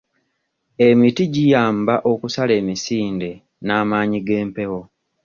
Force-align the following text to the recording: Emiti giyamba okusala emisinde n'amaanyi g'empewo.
Emiti 0.87 1.23
giyamba 1.33 1.95
okusala 2.11 2.53
emisinde 2.61 3.29
n'amaanyi 3.65 4.19
g'empewo. 4.27 4.81